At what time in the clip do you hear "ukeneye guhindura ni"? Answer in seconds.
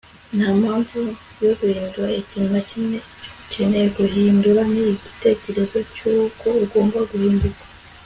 3.41-4.81